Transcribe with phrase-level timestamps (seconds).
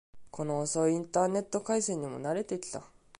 [0.31, 2.81] この遅いインターネット回線にも慣れてきた